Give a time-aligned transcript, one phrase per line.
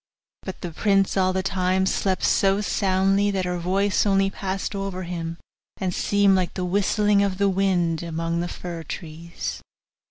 [0.41, 5.03] But the prince all the time slept so soundly, that her voice only passed over
[5.03, 5.37] him,
[5.77, 9.61] and seemed like the whistling of the wind among the fir trees.